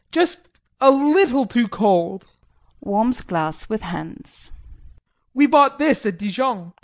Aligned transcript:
Just 0.11 0.47
a 0.79 0.89
little 0.89 1.45
too 1.45 1.67
cold. 1.67 2.25
[Warms 2.79 3.21
glass 3.21 3.69
with 3.69 3.83
hands]. 3.83 4.51
We 5.35 5.45
bought 5.45 5.77
this 5.77 6.07
at 6.07 6.17
Dijon. 6.17 6.73